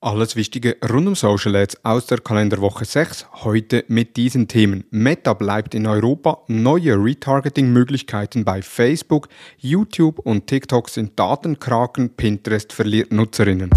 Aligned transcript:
Alles 0.00 0.36
Wichtige 0.36 0.76
rund 0.88 1.08
um 1.08 1.16
Social 1.16 1.56
Ads 1.56 1.84
aus 1.84 2.06
der 2.06 2.18
Kalenderwoche 2.18 2.84
6. 2.84 3.26
Heute 3.42 3.84
mit 3.88 4.16
diesen 4.16 4.46
Themen. 4.46 4.84
Meta 4.90 5.34
bleibt 5.34 5.74
in 5.74 5.88
Europa, 5.88 6.44
neue 6.46 6.94
Retargeting-Möglichkeiten 6.94 8.44
bei 8.44 8.62
Facebook, 8.62 9.28
YouTube 9.56 10.20
und 10.20 10.46
TikTok 10.46 10.88
sind 10.88 11.18
Datenkraken, 11.18 12.10
Pinterest 12.10 12.72
verliert 12.72 13.12
Nutzerinnen. 13.12 13.70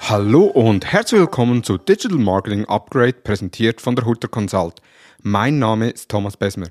Hallo 0.00 0.46
und 0.46 0.84
herzlich 0.84 1.20
willkommen 1.20 1.62
zu 1.62 1.78
Digital 1.78 2.18
Marketing 2.18 2.64
Upgrade, 2.64 3.12
präsentiert 3.22 3.80
von 3.80 3.94
der 3.94 4.04
Hutter 4.04 4.26
Consult. 4.26 4.82
Mein 5.22 5.60
Name 5.60 5.90
ist 5.90 6.10
Thomas 6.10 6.36
Besmer. 6.36 6.66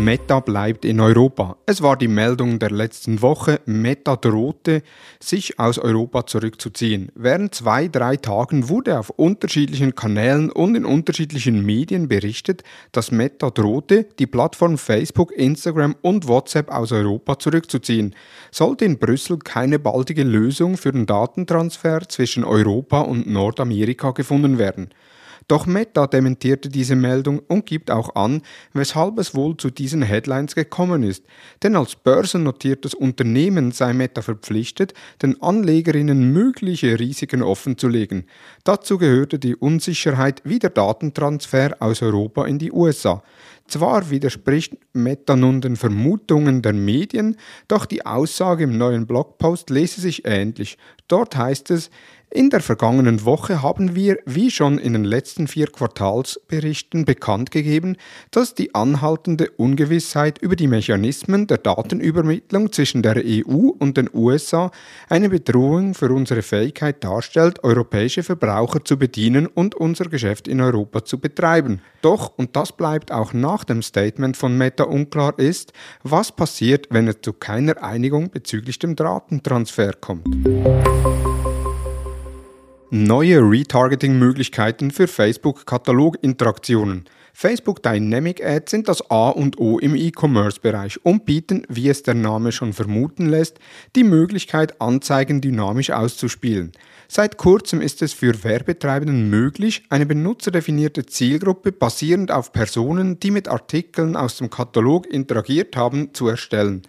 Meta 0.00 0.40
bleibt 0.40 0.84
in 0.86 0.98
Europa. 0.98 1.58
Es 1.66 1.82
war 1.82 1.96
die 1.96 2.08
Meldung 2.08 2.58
der 2.58 2.70
letzten 2.70 3.20
Woche. 3.20 3.60
Meta 3.66 4.16
drohte, 4.16 4.82
sich 5.22 5.58
aus 5.58 5.78
Europa 5.78 6.26
zurückzuziehen. 6.26 7.12
Während 7.14 7.54
zwei, 7.54 7.86
drei 7.86 8.16
Tagen 8.16 8.70
wurde 8.70 8.98
auf 8.98 9.10
unterschiedlichen 9.10 9.94
Kanälen 9.94 10.50
und 10.50 10.74
in 10.74 10.86
unterschiedlichen 10.86 11.64
Medien 11.64 12.08
berichtet, 12.08 12.64
dass 12.92 13.10
Meta 13.10 13.50
drohte, 13.50 14.06
die 14.18 14.26
Plattform 14.26 14.78
Facebook, 14.78 15.32
Instagram 15.32 15.94
und 16.00 16.26
WhatsApp 16.26 16.70
aus 16.70 16.92
Europa 16.92 17.38
zurückzuziehen. 17.38 18.14
Sollte 18.50 18.86
in 18.86 18.98
Brüssel 18.98 19.38
keine 19.38 19.78
baldige 19.78 20.24
Lösung 20.24 20.78
für 20.78 20.92
den 20.92 21.04
Datentransfer 21.04 22.08
zwischen 22.08 22.44
Europa 22.44 23.02
und 23.02 23.26
Nordamerika 23.26 24.12
gefunden 24.12 24.58
werden. 24.58 24.90
Doch 25.50 25.66
Meta 25.66 26.06
dementierte 26.06 26.68
diese 26.68 26.94
Meldung 26.94 27.40
und 27.40 27.66
gibt 27.66 27.90
auch 27.90 28.14
an, 28.14 28.42
weshalb 28.72 29.18
es 29.18 29.34
wohl 29.34 29.56
zu 29.56 29.70
diesen 29.70 30.00
Headlines 30.00 30.54
gekommen 30.54 31.02
ist. 31.02 31.24
Denn 31.64 31.74
als 31.74 31.96
börsennotiertes 31.96 32.94
Unternehmen 32.94 33.72
sei 33.72 33.92
Meta 33.92 34.22
verpflichtet, 34.22 34.94
den 35.22 35.42
Anlegerinnen 35.42 36.32
mögliche 36.32 37.00
Risiken 37.00 37.42
offenzulegen. 37.42 38.26
Dazu 38.62 38.96
gehörte 38.96 39.40
die 39.40 39.56
Unsicherheit 39.56 40.40
wie 40.44 40.60
der 40.60 40.70
Datentransfer 40.70 41.78
aus 41.80 42.00
Europa 42.00 42.46
in 42.46 42.60
die 42.60 42.70
USA. 42.70 43.24
Zwar 43.66 44.10
widerspricht 44.10 44.76
Meta 44.92 45.34
nun 45.34 45.60
den 45.60 45.76
Vermutungen 45.76 46.62
der 46.62 46.72
Medien, 46.72 47.36
doch 47.66 47.86
die 47.86 48.06
Aussage 48.06 48.64
im 48.64 48.78
neuen 48.78 49.06
Blogpost 49.06 49.70
lese 49.70 50.00
sich 50.00 50.24
ähnlich. 50.26 50.76
Dort 51.06 51.36
heißt 51.36 51.70
es, 51.70 51.90
in 52.32 52.48
der 52.48 52.60
vergangenen 52.60 53.24
Woche 53.24 53.60
haben 53.60 53.96
wir, 53.96 54.18
wie 54.24 54.52
schon 54.52 54.78
in 54.78 54.92
den 54.92 55.04
letzten 55.04 55.48
vier 55.48 55.66
Quartalsberichten 55.66 57.04
bekannt 57.04 57.50
gegeben, 57.50 57.96
dass 58.30 58.54
die 58.54 58.72
anhaltende 58.74 59.50
Ungewissheit 59.50 60.38
über 60.38 60.54
die 60.54 60.68
Mechanismen 60.68 61.48
der 61.48 61.58
Datenübermittlung 61.58 62.70
zwischen 62.70 63.02
der 63.02 63.16
EU 63.24 63.70
und 63.78 63.96
den 63.96 64.08
USA 64.14 64.70
eine 65.08 65.28
Bedrohung 65.28 65.94
für 65.94 66.12
unsere 66.12 66.42
Fähigkeit 66.42 67.02
darstellt, 67.02 67.64
europäische 67.64 68.22
Verbraucher 68.22 68.84
zu 68.84 68.96
bedienen 68.96 69.48
und 69.48 69.74
unser 69.74 70.04
Geschäft 70.04 70.46
in 70.46 70.60
Europa 70.60 71.04
zu 71.04 71.18
betreiben. 71.18 71.80
Doch, 72.00 72.32
und 72.38 72.54
das 72.54 72.72
bleibt 72.72 73.10
auch 73.10 73.32
nach 73.32 73.64
dem 73.64 73.82
Statement 73.82 74.36
von 74.36 74.56
Meta 74.56 74.84
unklar, 74.84 75.36
ist, 75.38 75.72
was 76.04 76.30
passiert, 76.30 76.86
wenn 76.90 77.08
es 77.08 77.16
zu 77.22 77.32
keiner 77.32 77.82
Einigung 77.82 78.30
bezüglich 78.30 78.78
dem 78.78 78.94
Datentransfer 78.94 79.94
kommt. 80.00 80.26
Neue 82.92 83.38
Retargeting-Möglichkeiten 83.38 84.90
für 84.90 85.06
Facebook-Katalog-Interaktionen. 85.06 87.04
Facebook 87.32 87.84
Dynamic 87.84 88.44
Ads 88.44 88.68
sind 88.68 88.88
das 88.88 89.08
A 89.12 89.28
und 89.28 89.60
O 89.60 89.78
im 89.78 89.94
E-Commerce-Bereich 89.94 90.98
und 91.04 91.24
bieten, 91.24 91.62
wie 91.68 91.88
es 91.88 92.02
der 92.02 92.14
Name 92.14 92.50
schon 92.50 92.72
vermuten 92.72 93.26
lässt, 93.26 93.60
die 93.94 94.02
Möglichkeit, 94.02 94.80
Anzeigen 94.80 95.40
dynamisch 95.40 95.90
auszuspielen. 95.90 96.72
Seit 97.06 97.36
kurzem 97.36 97.80
ist 97.80 98.02
es 98.02 98.12
für 98.12 98.42
Werbetreibenden 98.42 99.30
möglich, 99.30 99.84
eine 99.88 100.06
benutzerdefinierte 100.06 101.06
Zielgruppe 101.06 101.70
basierend 101.70 102.32
auf 102.32 102.52
Personen, 102.52 103.20
die 103.20 103.30
mit 103.30 103.46
Artikeln 103.46 104.16
aus 104.16 104.38
dem 104.38 104.50
Katalog 104.50 105.06
interagiert 105.06 105.76
haben, 105.76 106.12
zu 106.12 106.26
erstellen. 106.26 106.82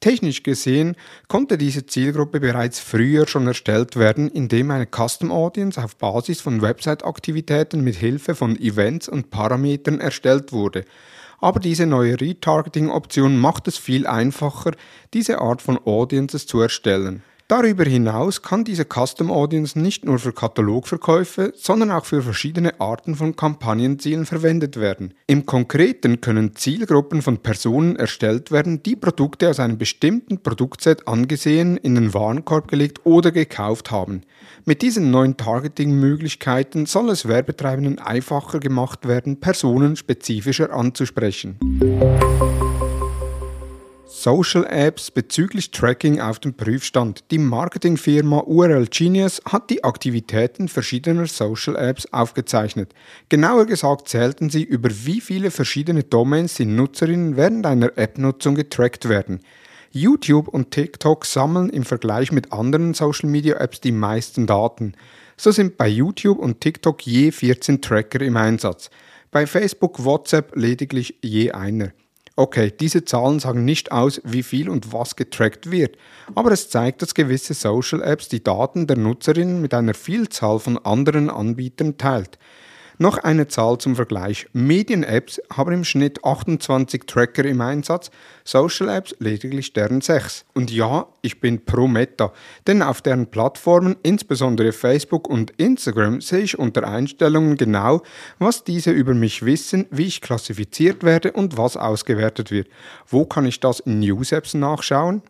Technisch 0.00 0.42
gesehen 0.42 0.94
konnte 1.26 1.56
diese 1.56 1.86
Zielgruppe 1.86 2.40
bereits 2.40 2.80
früher 2.80 3.26
schon 3.26 3.46
erstellt 3.46 3.96
werden, 3.96 4.28
indem 4.28 4.70
eine 4.70 4.86
Custom 4.86 5.32
Audience 5.32 5.82
auf 5.82 5.96
Basis 5.96 6.40
von 6.40 6.60
Website-Aktivitäten 6.60 7.80
mit 7.80 7.96
Hilfe 7.96 8.34
von 8.34 8.56
Events 8.60 9.08
und 9.08 9.30
Parametern 9.30 10.00
erstellt 10.00 10.52
wurde. 10.52 10.84
Aber 11.38 11.60
diese 11.60 11.86
neue 11.86 12.20
Retargeting-Option 12.20 13.38
macht 13.38 13.68
es 13.68 13.78
viel 13.78 14.06
einfacher, 14.06 14.72
diese 15.12 15.40
Art 15.40 15.62
von 15.62 15.78
Audiences 15.78 16.46
zu 16.46 16.60
erstellen. 16.60 17.22
Darüber 17.48 17.84
hinaus 17.84 18.42
kann 18.42 18.64
diese 18.64 18.84
Custom 18.84 19.30
Audience 19.30 19.78
nicht 19.78 20.04
nur 20.04 20.18
für 20.18 20.32
Katalogverkäufe, 20.32 21.52
sondern 21.54 21.92
auch 21.92 22.04
für 22.04 22.20
verschiedene 22.20 22.80
Arten 22.80 23.14
von 23.14 23.36
Kampagnenzielen 23.36 24.26
verwendet 24.26 24.80
werden. 24.80 25.14
Im 25.28 25.46
Konkreten 25.46 26.20
können 26.20 26.56
Zielgruppen 26.56 27.22
von 27.22 27.38
Personen 27.38 27.94
erstellt 27.94 28.50
werden, 28.50 28.82
die 28.82 28.96
Produkte 28.96 29.48
aus 29.48 29.60
einem 29.60 29.78
bestimmten 29.78 30.42
Produktset 30.42 31.06
angesehen, 31.06 31.76
in 31.76 31.94
den 31.94 32.14
Warenkorb 32.14 32.66
gelegt 32.66 33.06
oder 33.06 33.30
gekauft 33.30 33.92
haben. 33.92 34.22
Mit 34.64 34.82
diesen 34.82 35.12
neuen 35.12 35.36
Targeting-Möglichkeiten 35.36 36.86
soll 36.86 37.10
es 37.10 37.28
Werbetreibenden 37.28 38.00
einfacher 38.00 38.58
gemacht 38.58 39.06
werden, 39.06 39.38
Personen 39.38 39.94
spezifischer 39.94 40.72
anzusprechen. 40.72 41.60
Social 44.08 44.64
Apps 44.66 45.10
bezüglich 45.10 45.72
Tracking 45.72 46.20
auf 46.20 46.38
dem 46.38 46.54
Prüfstand. 46.54 47.24
Die 47.32 47.38
Marketingfirma 47.38 48.38
URL 48.46 48.86
Genius 48.86 49.42
hat 49.44 49.68
die 49.68 49.82
Aktivitäten 49.82 50.68
verschiedener 50.68 51.26
Social 51.26 51.74
Apps 51.74 52.06
aufgezeichnet. 52.12 52.94
Genauer 53.28 53.66
gesagt 53.66 54.08
zählten 54.08 54.48
sie, 54.48 54.62
über 54.62 54.90
wie 54.90 55.20
viele 55.20 55.50
verschiedene 55.50 56.04
Domains 56.04 56.54
die 56.54 56.66
Nutzerinnen 56.66 57.36
während 57.36 57.66
einer 57.66 57.98
App-Nutzung 57.98 58.54
getrackt 58.54 59.08
werden. 59.08 59.40
YouTube 59.90 60.46
und 60.46 60.70
TikTok 60.70 61.26
sammeln 61.26 61.68
im 61.68 61.84
Vergleich 61.84 62.30
mit 62.30 62.52
anderen 62.52 62.94
Social 62.94 63.28
Media 63.28 63.56
Apps 63.56 63.80
die 63.80 63.92
meisten 63.92 64.46
Daten. 64.46 64.92
So 65.36 65.50
sind 65.50 65.76
bei 65.76 65.88
YouTube 65.88 66.38
und 66.38 66.60
TikTok 66.60 67.04
je 67.04 67.32
14 67.32 67.82
Tracker 67.82 68.20
im 68.20 68.36
Einsatz. 68.36 68.88
Bei 69.32 69.48
Facebook, 69.48 70.04
WhatsApp 70.04 70.54
lediglich 70.54 71.18
je 71.22 71.50
einer. 71.50 71.90
Okay, 72.38 72.70
diese 72.70 73.02
Zahlen 73.06 73.40
sagen 73.40 73.64
nicht 73.64 73.92
aus, 73.92 74.20
wie 74.22 74.42
viel 74.42 74.68
und 74.68 74.92
was 74.92 75.16
getrackt 75.16 75.70
wird, 75.70 75.96
aber 76.34 76.52
es 76.52 76.68
zeigt, 76.68 77.00
dass 77.00 77.14
gewisse 77.14 77.54
Social 77.54 78.02
Apps 78.02 78.28
die 78.28 78.44
Daten 78.44 78.86
der 78.86 78.98
Nutzerinnen 78.98 79.62
mit 79.62 79.72
einer 79.72 79.94
Vielzahl 79.94 80.58
von 80.58 80.76
anderen 80.76 81.30
Anbietern 81.30 81.96
teilt. 81.96 82.38
Noch 82.98 83.18
eine 83.18 83.46
Zahl 83.48 83.76
zum 83.78 83.94
Vergleich. 83.94 84.46
Medien-Apps 84.52 85.40
haben 85.54 85.72
im 85.72 85.84
Schnitt 85.84 86.24
28 86.24 87.04
Tracker 87.06 87.44
im 87.44 87.60
Einsatz, 87.60 88.10
Social-Apps 88.44 89.16
lediglich 89.18 89.72
deren 89.74 90.00
6. 90.00 90.46
Und 90.54 90.70
ja, 90.70 91.06
ich 91.20 91.40
bin 91.40 91.64
pro 91.64 91.88
Meta, 91.88 92.32
denn 92.66 92.82
auf 92.82 93.02
deren 93.02 93.26
Plattformen, 93.26 93.96
insbesondere 94.02 94.72
Facebook 94.72 95.28
und 95.28 95.52
Instagram, 95.58 96.20
sehe 96.22 96.40
ich 96.40 96.58
unter 96.58 96.88
Einstellungen 96.88 97.56
genau, 97.56 98.02
was 98.38 98.64
diese 98.64 98.92
über 98.92 99.12
mich 99.14 99.44
wissen, 99.44 99.86
wie 99.90 100.06
ich 100.06 100.22
klassifiziert 100.22 101.02
werde 101.02 101.32
und 101.32 101.58
was 101.58 101.76
ausgewertet 101.76 102.50
wird. 102.50 102.68
Wo 103.06 103.26
kann 103.26 103.44
ich 103.44 103.60
das 103.60 103.80
in 103.80 104.00
News-Apps 104.00 104.54
nachschauen? 104.54 105.22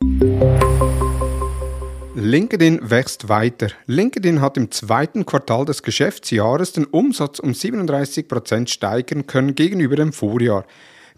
LinkedIn 2.18 2.80
wächst 2.82 3.28
weiter. 3.28 3.68
LinkedIn 3.86 4.40
hat 4.40 4.56
im 4.56 4.70
zweiten 4.70 5.26
Quartal 5.26 5.66
des 5.66 5.82
Geschäftsjahres 5.82 6.72
den 6.72 6.86
Umsatz 6.86 7.40
um 7.40 7.50
37% 7.50 8.68
steigern 8.68 9.26
können 9.26 9.54
gegenüber 9.54 9.96
dem 9.96 10.14
Vorjahr. 10.14 10.64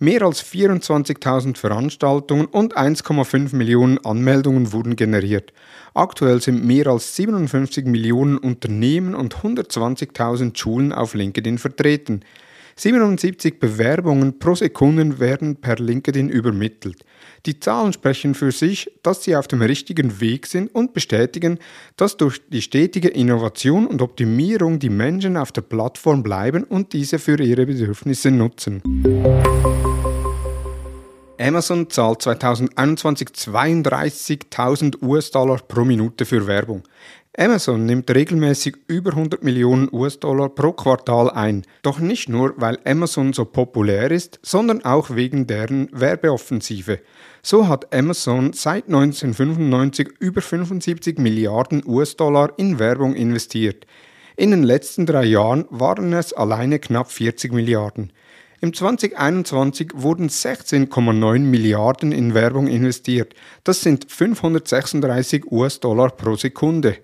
Mehr 0.00 0.22
als 0.22 0.42
24.000 0.44 1.56
Veranstaltungen 1.56 2.46
und 2.46 2.76
1,5 2.76 3.54
Millionen 3.54 4.04
Anmeldungen 4.04 4.72
wurden 4.72 4.96
generiert. 4.96 5.52
Aktuell 5.94 6.42
sind 6.42 6.64
mehr 6.64 6.88
als 6.88 7.14
57 7.14 7.84
Millionen 7.86 8.36
Unternehmen 8.36 9.14
und 9.14 9.36
120.000 9.36 10.58
Schulen 10.58 10.92
auf 10.92 11.14
LinkedIn 11.14 11.58
vertreten. 11.58 12.24
77 12.78 13.58
Bewerbungen 13.58 14.38
pro 14.38 14.54
Sekunde 14.54 15.18
werden 15.18 15.56
per 15.56 15.76
LinkedIn 15.76 16.28
übermittelt. 16.28 17.04
Die 17.44 17.58
Zahlen 17.58 17.92
sprechen 17.92 18.36
für 18.36 18.52
sich, 18.52 18.88
dass 19.02 19.24
sie 19.24 19.34
auf 19.34 19.48
dem 19.48 19.62
richtigen 19.62 20.20
Weg 20.20 20.46
sind 20.46 20.72
und 20.72 20.92
bestätigen, 20.92 21.58
dass 21.96 22.16
durch 22.16 22.40
die 22.48 22.62
stetige 22.62 23.08
Innovation 23.08 23.84
und 23.86 24.00
Optimierung 24.00 24.78
die 24.78 24.90
Menschen 24.90 25.36
auf 25.36 25.50
der 25.50 25.62
Plattform 25.62 26.22
bleiben 26.22 26.62
und 26.62 26.92
diese 26.92 27.18
für 27.18 27.40
ihre 27.40 27.66
Bedürfnisse 27.66 28.30
nutzen. 28.30 28.80
Amazon 31.40 31.90
zahlt 31.90 32.22
2021 32.22 33.28
32.000 33.28 35.02
US-Dollar 35.02 35.58
pro 35.66 35.84
Minute 35.84 36.24
für 36.24 36.46
Werbung. 36.46 36.82
Amazon 37.40 37.86
nimmt 37.86 38.10
regelmäßig 38.10 38.78
über 38.88 39.10
100 39.12 39.44
Millionen 39.44 39.88
US-Dollar 39.92 40.48
pro 40.48 40.72
Quartal 40.72 41.30
ein. 41.30 41.62
Doch 41.82 42.00
nicht 42.00 42.28
nur, 42.28 42.54
weil 42.56 42.80
Amazon 42.84 43.32
so 43.32 43.44
populär 43.44 44.10
ist, 44.10 44.40
sondern 44.42 44.84
auch 44.84 45.14
wegen 45.14 45.46
deren 45.46 45.88
Werbeoffensive. 45.92 46.98
So 47.40 47.68
hat 47.68 47.94
Amazon 47.94 48.54
seit 48.54 48.86
1995 48.86 50.08
über 50.18 50.40
75 50.40 51.18
Milliarden 51.18 51.84
US-Dollar 51.86 52.54
in 52.56 52.80
Werbung 52.80 53.14
investiert. 53.14 53.86
In 54.36 54.50
den 54.50 54.64
letzten 54.64 55.06
drei 55.06 55.26
Jahren 55.26 55.64
waren 55.70 56.12
es 56.14 56.32
alleine 56.32 56.80
knapp 56.80 57.12
40 57.12 57.52
Milliarden. 57.52 58.12
Im 58.60 58.74
2021 58.74 59.92
wurden 59.94 60.28
16,9 60.28 61.38
Milliarden 61.38 62.10
in 62.10 62.34
Werbung 62.34 62.66
investiert. 62.66 63.34
Das 63.62 63.80
sind 63.80 64.10
536 64.10 65.52
US-Dollar 65.52 66.10
pro 66.10 66.34
Sekunde. 66.34 66.96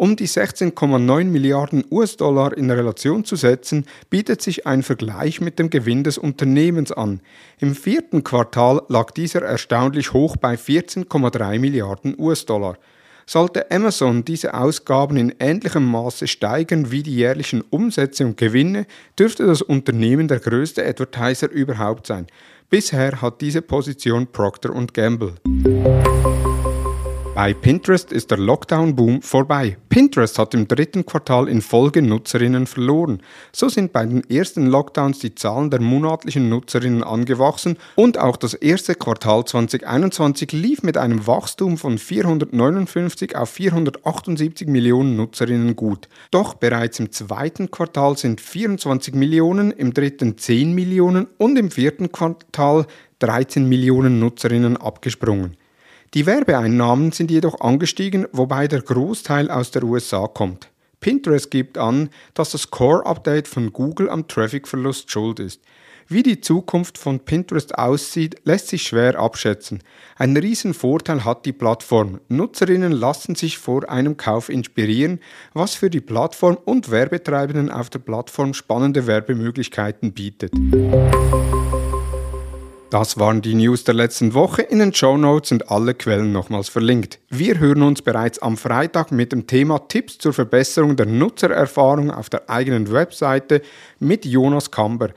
Um 0.00 0.16
die 0.16 0.28
16,9 0.28 1.24
Milliarden 1.24 1.84
US-Dollar 1.90 2.56
in 2.56 2.70
Relation 2.70 3.22
zu 3.26 3.36
setzen, 3.36 3.84
bietet 4.08 4.40
sich 4.40 4.66
ein 4.66 4.82
Vergleich 4.82 5.42
mit 5.42 5.58
dem 5.58 5.68
Gewinn 5.68 6.04
des 6.04 6.16
Unternehmens 6.16 6.90
an. 6.90 7.20
Im 7.58 7.74
vierten 7.74 8.24
Quartal 8.24 8.80
lag 8.88 9.10
dieser 9.10 9.42
erstaunlich 9.42 10.14
hoch 10.14 10.38
bei 10.38 10.54
14,3 10.54 11.58
Milliarden 11.58 12.18
US-Dollar. 12.18 12.78
Sollte 13.26 13.70
Amazon 13.70 14.24
diese 14.24 14.54
Ausgaben 14.54 15.18
in 15.18 15.34
ähnlichem 15.38 15.84
Maße 15.84 16.28
steigern 16.28 16.90
wie 16.90 17.02
die 17.02 17.16
jährlichen 17.16 17.60
Umsätze 17.68 18.24
und 18.24 18.38
Gewinne, 18.38 18.86
dürfte 19.18 19.44
das 19.44 19.60
Unternehmen 19.60 20.28
der 20.28 20.40
größte 20.40 20.82
Advertiser 20.82 21.50
überhaupt 21.50 22.06
sein. 22.06 22.26
Bisher 22.70 23.20
hat 23.20 23.42
diese 23.42 23.60
Position 23.60 24.28
Procter 24.28 24.70
Gamble. 24.94 25.34
Bei 27.32 27.54
Pinterest 27.54 28.10
ist 28.10 28.32
der 28.32 28.38
Lockdown-Boom 28.38 29.22
vorbei. 29.22 29.76
Pinterest 29.88 30.36
hat 30.36 30.52
im 30.52 30.66
dritten 30.66 31.06
Quartal 31.06 31.48
in 31.48 31.62
Folge 31.62 32.02
Nutzerinnen 32.02 32.66
verloren. 32.66 33.22
So 33.52 33.68
sind 33.68 33.92
bei 33.92 34.04
den 34.04 34.28
ersten 34.28 34.66
Lockdowns 34.66 35.20
die 35.20 35.36
Zahlen 35.36 35.70
der 35.70 35.80
monatlichen 35.80 36.48
Nutzerinnen 36.48 37.04
angewachsen 37.04 37.76
und 37.94 38.18
auch 38.18 38.36
das 38.36 38.54
erste 38.54 38.96
Quartal 38.96 39.44
2021 39.44 40.50
lief 40.50 40.82
mit 40.82 40.98
einem 40.98 41.24
Wachstum 41.28 41.78
von 41.78 41.98
459 41.98 43.36
auf 43.36 43.50
478 43.50 44.66
Millionen 44.66 45.14
Nutzerinnen 45.14 45.76
gut. 45.76 46.08
Doch 46.32 46.54
bereits 46.54 46.98
im 46.98 47.12
zweiten 47.12 47.70
Quartal 47.70 48.18
sind 48.18 48.40
24 48.40 49.14
Millionen, 49.14 49.70
im 49.70 49.94
dritten 49.94 50.36
10 50.36 50.74
Millionen 50.74 51.28
und 51.38 51.56
im 51.56 51.70
vierten 51.70 52.10
Quartal 52.10 52.86
13 53.20 53.68
Millionen 53.68 54.18
Nutzerinnen 54.18 54.76
abgesprungen. 54.76 55.56
Die 56.12 56.26
Werbeeinnahmen 56.26 57.12
sind 57.12 57.30
jedoch 57.30 57.60
angestiegen, 57.60 58.26
wobei 58.32 58.66
der 58.66 58.82
Großteil 58.82 59.48
aus 59.48 59.70
der 59.70 59.84
USA 59.84 60.26
kommt. 60.26 60.68
Pinterest 60.98 61.52
gibt 61.52 61.78
an, 61.78 62.10
dass 62.34 62.50
das 62.50 62.70
Core-Update 62.70 63.46
von 63.46 63.72
Google 63.72 64.10
am 64.10 64.26
Traffic-Verlust 64.26 65.08
schuld 65.08 65.38
ist. 65.38 65.62
Wie 66.08 66.24
die 66.24 66.40
Zukunft 66.40 66.98
von 66.98 67.20
Pinterest 67.20 67.78
aussieht, 67.78 68.40
lässt 68.42 68.66
sich 68.66 68.82
schwer 68.82 69.20
abschätzen. 69.20 69.84
Ein 70.16 70.36
riesen 70.36 70.74
Vorteil 70.74 71.24
hat 71.24 71.46
die 71.46 71.52
Plattform. 71.52 72.18
Nutzerinnen 72.28 72.90
lassen 72.90 73.36
sich 73.36 73.58
vor 73.58 73.88
einem 73.88 74.16
Kauf 74.16 74.48
inspirieren, 74.48 75.20
was 75.54 75.76
für 75.76 75.90
die 75.90 76.00
Plattform 76.00 76.58
und 76.64 76.90
Werbetreibenden 76.90 77.70
auf 77.70 77.88
der 77.88 78.00
Plattform 78.00 78.52
spannende 78.52 79.06
Werbemöglichkeiten 79.06 80.12
bietet. 80.12 80.50
Das 82.90 83.20
waren 83.20 83.40
die 83.40 83.54
News 83.54 83.84
der 83.84 83.94
letzten 83.94 84.34
Woche. 84.34 84.62
In 84.62 84.80
den 84.80 84.92
Show 84.92 85.16
Notes 85.16 85.50
sind 85.50 85.70
alle 85.70 85.94
Quellen 85.94 86.32
nochmals 86.32 86.68
verlinkt. 86.68 87.20
Wir 87.28 87.60
hören 87.60 87.82
uns 87.82 88.02
bereits 88.02 88.40
am 88.40 88.56
Freitag 88.56 89.12
mit 89.12 89.30
dem 89.30 89.46
Thema 89.46 89.78
Tipps 89.86 90.18
zur 90.18 90.32
Verbesserung 90.32 90.96
der 90.96 91.06
Nutzererfahrung 91.06 92.10
auf 92.10 92.30
der 92.30 92.50
eigenen 92.50 92.90
Webseite 92.90 93.62
mit 94.00 94.24
Jonas 94.24 94.72
Kamber. 94.72 95.10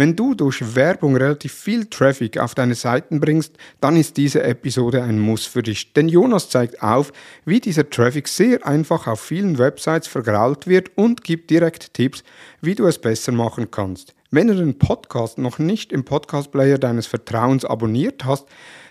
Wenn 0.00 0.16
du 0.16 0.32
durch 0.32 0.74
Werbung 0.74 1.14
relativ 1.14 1.52
viel 1.52 1.84
Traffic 1.84 2.38
auf 2.38 2.54
deine 2.54 2.74
Seiten 2.74 3.20
bringst, 3.20 3.58
dann 3.82 3.96
ist 3.96 4.16
diese 4.16 4.42
Episode 4.42 5.02
ein 5.02 5.18
Muss 5.18 5.44
für 5.44 5.62
dich. 5.62 5.92
Denn 5.92 6.08
Jonas 6.08 6.48
zeigt 6.48 6.82
auf, 6.82 7.12
wie 7.44 7.60
dieser 7.60 7.90
Traffic 7.90 8.26
sehr 8.26 8.66
einfach 8.66 9.06
auf 9.06 9.20
vielen 9.20 9.58
Websites 9.58 10.08
vergrault 10.08 10.66
wird 10.66 10.90
und 10.96 11.22
gibt 11.22 11.50
direkt 11.50 11.92
Tipps, 11.92 12.24
wie 12.62 12.74
du 12.74 12.86
es 12.86 12.98
besser 12.98 13.32
machen 13.32 13.70
kannst. 13.70 14.14
Wenn 14.30 14.46
du 14.46 14.54
den 14.54 14.78
Podcast 14.78 15.36
noch 15.36 15.58
nicht 15.58 15.92
im 15.92 16.06
Podcast-Player 16.06 16.78
deines 16.78 17.06
Vertrauens 17.06 17.66
abonniert 17.66 18.24
hast, 18.24 18.46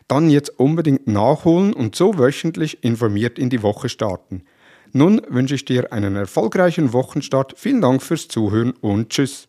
dann 0.08 0.30
jetzt 0.30 0.60
unbedingt 0.60 1.08
nachholen 1.08 1.74
und 1.74 1.96
so 1.96 2.20
wöchentlich 2.20 2.84
informiert 2.84 3.40
in 3.40 3.50
die 3.50 3.64
Woche 3.64 3.90
starten. 3.90 4.44
Nun 4.92 5.24
wünsche 5.28 5.56
ich 5.56 5.66
dir 5.66 5.92
einen 5.92 6.16
erfolgreichen 6.16 6.94
Wochenstart. 6.94 7.56
Vielen 7.58 7.82
Dank 7.82 8.04
fürs 8.04 8.28
Zuhören 8.28 8.74
und 8.74 9.10
Tschüss. 9.10 9.49